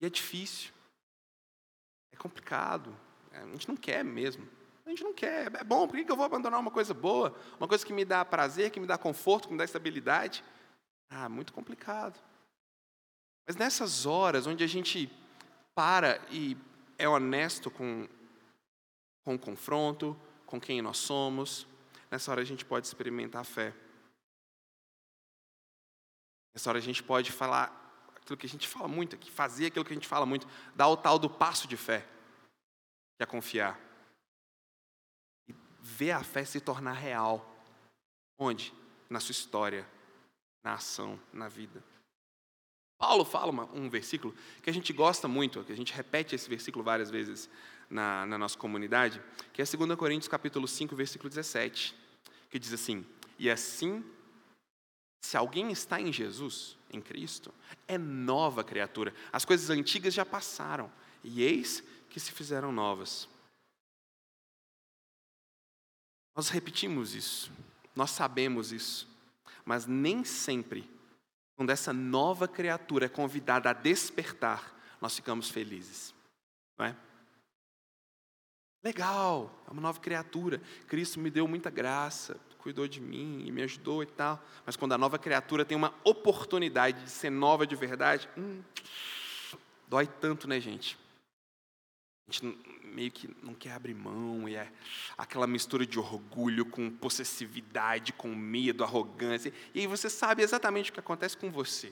[0.00, 0.72] E é difícil.
[2.10, 2.92] É complicado.
[3.30, 4.48] É, a gente não quer mesmo.
[4.84, 5.54] A gente não quer.
[5.54, 7.38] É bom, por que eu vou abandonar uma coisa boa?
[7.56, 10.42] Uma coisa que me dá prazer, que me dá conforto, que me dá estabilidade?
[11.08, 12.20] Ah, muito complicado.
[13.46, 15.08] Mas nessas horas onde a gente
[15.72, 16.56] para e
[16.98, 18.08] é honesto com,
[19.24, 21.66] com o confronto, com quem nós somos,
[22.10, 23.74] nessa hora a gente pode experimentar a fé.
[26.54, 27.80] Nessa hora a gente pode falar
[28.14, 30.88] aquilo que a gente fala muito aqui, fazer aquilo que a gente fala muito, dar
[30.88, 32.06] o tal do passo de fé,
[33.16, 33.80] que é confiar.
[35.48, 37.50] E ver a fé se tornar real.
[38.38, 38.72] Onde?
[39.08, 39.86] Na sua história,
[40.62, 41.82] na ação, na vida.
[42.98, 46.48] Paulo fala uma, um versículo que a gente gosta muito, que a gente repete esse
[46.48, 47.50] versículo várias vezes
[47.88, 51.94] na, na nossa comunidade, que é 2 Coríntios capítulo 5, versículo 17,
[52.50, 53.04] que diz assim,
[53.38, 54.04] e assim,
[55.24, 57.52] se alguém está em Jesus, em Cristo,
[57.88, 59.14] é nova criatura.
[59.32, 60.90] As coisas antigas já passaram,
[61.22, 63.28] e eis que se fizeram novas.
[66.36, 67.50] Nós repetimos isso,
[67.94, 69.08] nós sabemos isso,
[69.64, 70.88] mas nem sempre
[71.56, 76.12] quando essa nova criatura é convidada a despertar, nós ficamos felizes.
[76.76, 76.96] Não é?
[78.84, 80.60] Legal, é uma nova criatura.
[80.86, 84.44] Cristo me deu muita graça, cuidou de mim e me ajudou e tal.
[84.66, 88.62] Mas quando a nova criatura tem uma oportunidade de ser nova de verdade, hum,
[89.88, 90.98] dói tanto, né, gente?
[92.28, 94.70] A gente meio que não quer abrir mão, e é
[95.16, 99.52] aquela mistura de orgulho com possessividade, com medo, arrogância.
[99.74, 101.88] E aí você sabe exatamente o que acontece com você.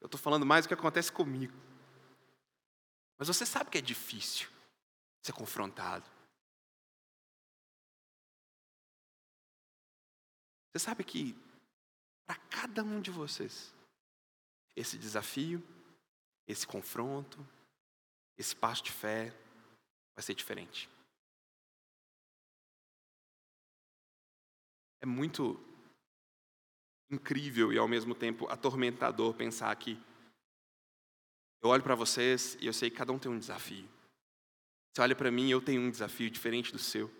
[0.00, 1.54] Eu estou falando mais do que acontece comigo.
[3.18, 4.48] Mas você sabe que é difícil
[5.22, 6.15] ser confrontado.
[10.76, 11.34] Você sabe que
[12.26, 13.74] para cada um de vocês,
[14.76, 15.66] esse desafio,
[16.46, 17.38] esse confronto,
[18.36, 19.30] esse passo de fé,
[20.14, 20.86] vai ser diferente.
[25.00, 25.58] É muito
[27.10, 29.98] incrível e ao mesmo tempo atormentador pensar que
[31.62, 33.88] eu olho para vocês e eu sei que cada um tem um desafio.
[34.92, 37.10] Você olha para mim e eu tenho um desafio diferente do seu.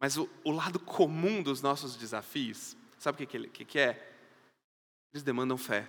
[0.00, 4.16] Mas o, o lado comum dos nossos desafios, sabe o que, que, que é?
[5.12, 5.88] Eles demandam fé.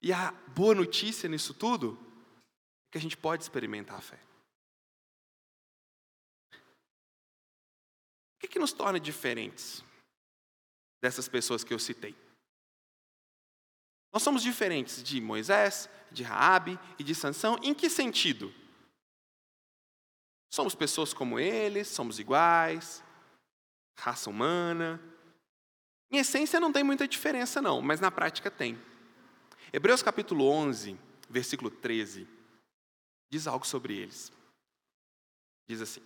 [0.00, 1.98] E a boa notícia nisso tudo
[2.88, 4.18] é que a gente pode experimentar a fé.
[8.36, 9.84] O que, que nos torna diferentes
[11.00, 12.16] dessas pessoas que eu citei?
[14.12, 17.58] Nós somos diferentes de Moisés, de Raabe e de Sansão.
[17.62, 18.52] Em que sentido?
[20.52, 23.02] Somos pessoas como eles, somos iguais,
[23.96, 25.00] raça humana.
[26.10, 28.78] Em essência não tem muita diferença não, mas na prática tem.
[29.72, 30.98] Hebreus capítulo 11,
[31.30, 32.28] versículo 13,
[33.30, 34.30] diz algo sobre eles.
[35.66, 36.02] Diz assim: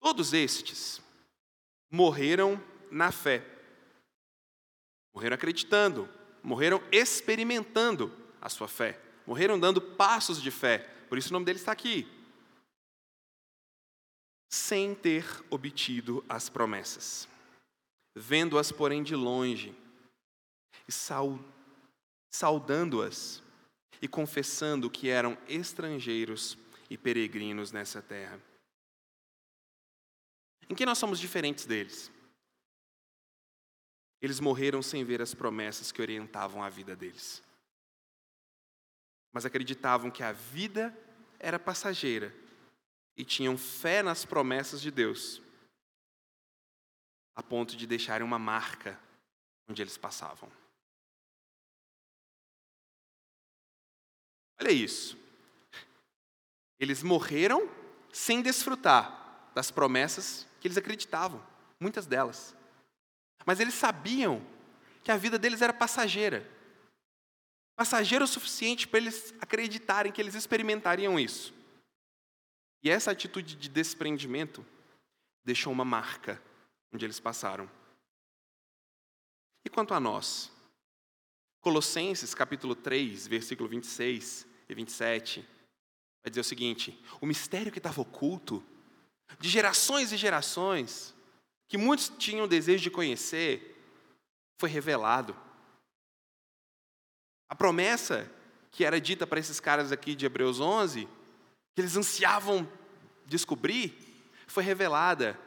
[0.00, 1.02] Todos estes
[1.90, 2.58] morreram
[2.90, 3.44] na fé.
[5.12, 6.08] Morreram acreditando,
[6.42, 10.78] morreram experimentando a sua fé, morreram dando passos de fé.
[11.06, 12.19] Por isso o nome deles está aqui.
[14.50, 17.28] Sem ter obtido as promessas,
[18.16, 19.72] vendo-as, porém, de longe,
[20.88, 20.92] e
[22.32, 23.42] saudando-as
[24.02, 26.58] e confessando que eram estrangeiros
[26.88, 28.42] e peregrinos nessa terra.
[30.68, 32.10] Em que nós somos diferentes deles?
[34.20, 37.42] Eles morreram sem ver as promessas que orientavam a vida deles.
[39.32, 40.96] Mas acreditavam que a vida
[41.38, 42.34] era passageira
[43.20, 45.42] e tinham fé nas promessas de Deus,
[47.36, 48.98] a ponto de deixarem uma marca
[49.68, 50.50] onde eles passavam.
[54.58, 55.18] Olha isso.
[56.78, 57.70] Eles morreram
[58.10, 61.46] sem desfrutar das promessas que eles acreditavam,
[61.78, 62.56] muitas delas.
[63.44, 64.42] Mas eles sabiam
[65.04, 66.48] que a vida deles era passageira.
[67.76, 71.59] Passageira o suficiente para eles acreditarem que eles experimentariam isso.
[72.82, 74.64] E essa atitude de desprendimento
[75.44, 76.42] deixou uma marca
[76.92, 77.70] onde eles passaram.
[79.64, 80.50] E quanto a nós?
[81.60, 85.40] Colossenses capítulo 3, versículo 26 e 27,
[86.22, 88.64] vai dizer o seguinte: o mistério que estava oculto,
[89.38, 91.14] de gerações e gerações,
[91.68, 93.76] que muitos tinham desejo de conhecer,
[94.58, 95.36] foi revelado.
[97.48, 98.30] A promessa
[98.70, 101.08] que era dita para esses caras aqui de Hebreus 11,
[101.74, 102.70] que eles ansiavam
[103.26, 103.94] descobrir,
[104.46, 105.38] foi revelada.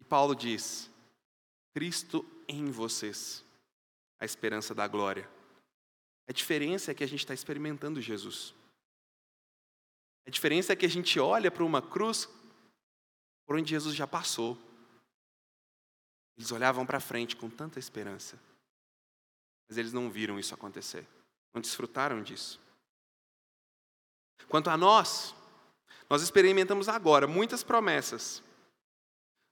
[0.00, 0.90] E Paulo diz:
[1.74, 3.44] Cristo em vocês,
[4.20, 5.28] a esperança da glória.
[6.28, 8.54] A diferença é que a gente está experimentando Jesus.
[10.26, 12.28] A diferença é que a gente olha para uma cruz
[13.46, 14.58] por onde Jesus já passou.
[16.36, 18.38] Eles olhavam para frente com tanta esperança,
[19.68, 21.06] mas eles não viram isso acontecer,
[21.52, 22.60] não desfrutaram disso.
[24.48, 25.34] Quanto a nós,
[26.08, 28.42] nós experimentamos agora muitas promessas,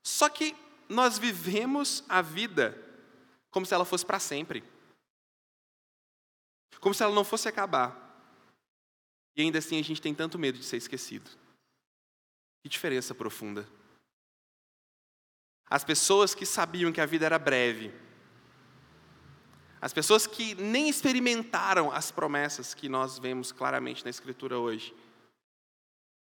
[0.03, 0.57] só que
[0.89, 2.83] nós vivemos a vida
[3.51, 4.63] como se ela fosse para sempre,
[6.81, 8.05] como se ela não fosse acabar.
[9.35, 11.31] E ainda assim a gente tem tanto medo de ser esquecido.
[12.63, 13.69] Que diferença profunda.
[15.69, 17.93] As pessoas que sabiam que a vida era breve,
[19.81, 24.95] as pessoas que nem experimentaram as promessas que nós vemos claramente na Escritura hoje,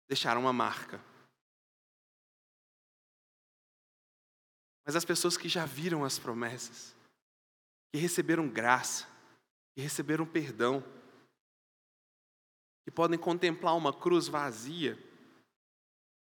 [0.09, 1.01] deixaram uma marca.
[4.85, 6.95] Mas as pessoas que já viram as promessas,
[7.93, 9.07] que receberam graça,
[9.75, 10.83] que receberam perdão,
[12.85, 14.97] que podem contemplar uma cruz vazia,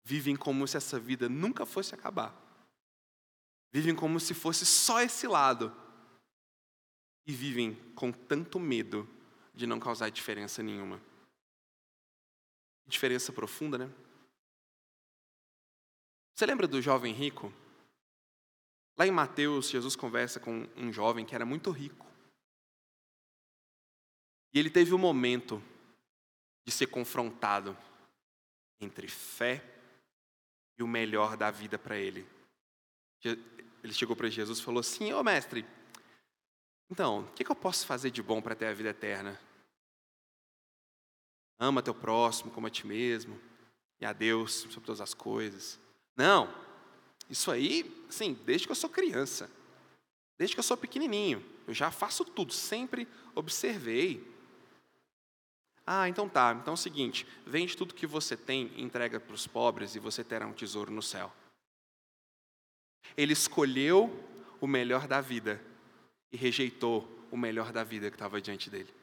[0.03, 2.35] vivem como se essa vida nunca fosse acabar.
[3.71, 5.75] Vivem como se fosse só esse lado.
[7.25, 9.07] E vivem com tanto medo
[9.53, 11.01] de não causar diferença nenhuma.
[12.85, 13.89] Diferença profunda, né?
[16.35, 17.53] Você lembra do jovem rico?
[18.97, 22.05] Lá em Mateus, Jesus conversa com um jovem que era muito rico.
[24.53, 25.61] E ele teve um momento
[26.65, 27.77] de ser confrontado
[28.79, 29.63] entre fé
[30.77, 32.27] e o melhor da vida para ele.
[33.23, 35.65] Ele chegou para Jesus e falou assim: Ô mestre,
[36.89, 39.39] então, o que, eu posso fazer de bom para ter a vida eterna?
[41.59, 43.39] Ama teu próximo como a ti mesmo,
[43.99, 45.79] e a Deus sobre todas as coisas.
[46.15, 46.53] Não,
[47.29, 49.49] isso aí, sim, desde que eu sou criança,
[50.37, 54.31] desde que eu sou pequenininho, eu já faço tudo, sempre observei.
[55.85, 56.57] Ah, então tá.
[56.59, 60.23] Então é o seguinte: vende tudo que você tem, entrega para os pobres e você
[60.23, 61.31] terá um tesouro no céu.
[63.17, 64.11] Ele escolheu
[64.61, 65.61] o melhor da vida
[66.33, 68.93] e rejeitou o melhor da vida que estava diante dele.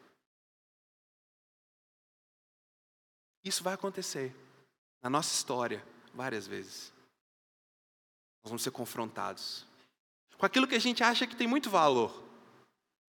[3.42, 4.34] Isso vai acontecer
[5.00, 6.92] na nossa história várias vezes.
[8.42, 9.64] Nós vamos ser confrontados
[10.40, 12.10] com aquilo que a gente acha que tem muito valor,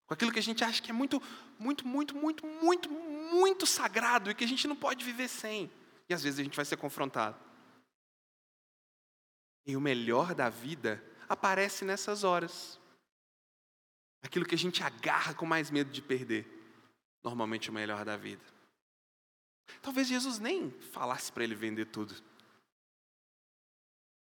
[0.05, 1.23] com aquilo que a gente acha que é muito,
[1.57, 5.71] muito, muito, muito, muito, muito sagrado e que a gente não pode viver sem.
[6.09, 7.39] E às vezes a gente vai ser confrontado.
[9.65, 12.80] E o melhor da vida aparece nessas horas.
[14.23, 16.47] Aquilo que a gente agarra com mais medo de perder.
[17.23, 18.43] Normalmente o melhor da vida.
[19.81, 22.13] Talvez Jesus nem falasse para ele vender tudo.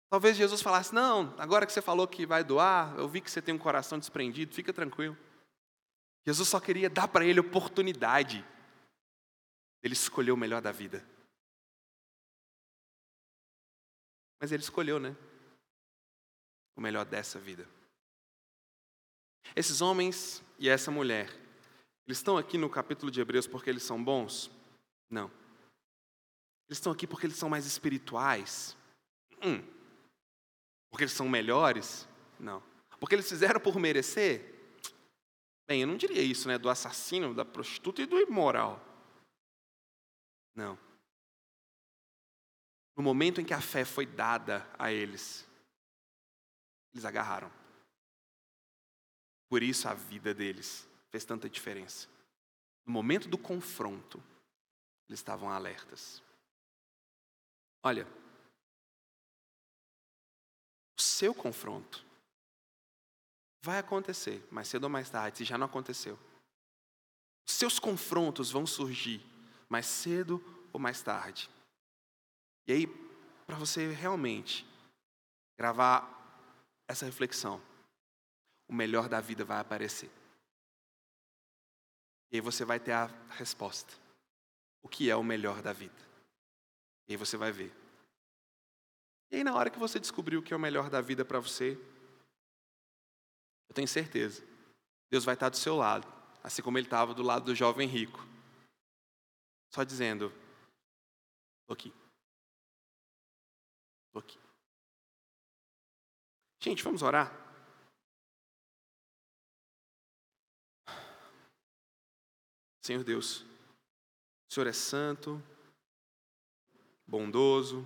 [0.08, 3.42] Talvez Jesus falasse: Não, agora que você falou que vai doar, eu vi que você
[3.42, 5.16] tem um coração desprendido, fica tranquilo.
[6.24, 8.44] Jesus só queria dar para ele oportunidade
[9.86, 11.06] ele escolheu o melhor da vida.
[14.40, 15.16] Mas ele escolheu, né?
[16.74, 17.68] O melhor dessa vida.
[19.54, 21.28] Esses homens e essa mulher,
[22.06, 24.50] eles estão aqui no capítulo de Hebreus porque eles são bons?
[25.10, 25.30] Não.
[26.68, 28.76] Eles estão aqui porque eles são mais espirituais?
[29.42, 29.62] Hum.
[30.90, 32.08] Porque eles são melhores?
[32.38, 32.62] Não.
[32.98, 34.54] Porque eles fizeram por merecer?
[35.68, 36.58] Bem, eu não diria isso, né?
[36.58, 38.80] Do assassino, da prostituta e do imoral.
[40.54, 40.78] Não.
[42.96, 45.46] No momento em que a fé foi dada a eles,
[46.94, 47.50] eles agarraram.
[49.56, 52.08] Por isso a vida deles fez tanta diferença.
[52.84, 54.22] No momento do confronto,
[55.08, 56.22] eles estavam alertas.
[57.82, 58.06] Olha,
[60.94, 62.04] o seu confronto
[63.62, 66.18] vai acontecer, mais cedo ou mais tarde, se já não aconteceu.
[67.48, 69.24] Os seus confrontos vão surgir
[69.70, 70.38] mais cedo
[70.70, 71.48] ou mais tarde.
[72.66, 72.86] E aí,
[73.46, 74.66] para você realmente
[75.58, 76.12] gravar
[76.86, 77.58] essa reflexão,
[78.68, 80.10] o melhor da vida vai aparecer.
[82.30, 83.94] E aí você vai ter a resposta.
[84.82, 85.94] O que é o melhor da vida?
[87.08, 87.72] E aí você vai ver.
[89.30, 91.40] E aí, na hora que você descobrir o que é o melhor da vida para
[91.40, 91.78] você,
[93.68, 94.44] eu tenho certeza,
[95.10, 96.06] Deus vai estar do seu lado,
[96.42, 98.24] assim como Ele estava do lado do jovem rico.
[99.70, 100.32] Só dizendo:
[101.62, 101.92] estou aqui.
[104.06, 104.38] Estou aqui.
[106.60, 107.45] Gente, vamos orar?
[112.86, 113.40] Senhor Deus,
[114.48, 115.42] o Senhor é santo,
[117.04, 117.84] bondoso,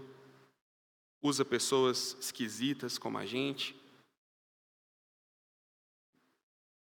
[1.22, 3.74] usa pessoas esquisitas como a gente.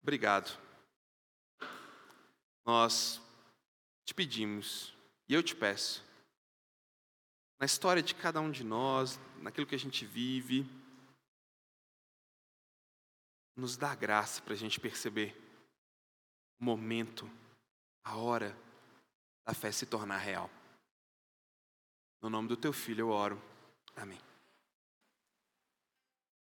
[0.01, 0.57] Obrigado.
[2.65, 3.21] Nós
[4.05, 4.95] te pedimos,
[5.29, 6.05] e eu te peço,
[7.59, 10.65] na história de cada um de nós, naquilo que a gente vive,
[13.57, 15.37] nos dá graça para a gente perceber
[16.61, 17.29] o momento,
[18.07, 18.57] a hora
[19.45, 20.49] da fé se tornar real.
[22.23, 23.43] No nome do teu filho eu oro.
[23.97, 24.21] Amém.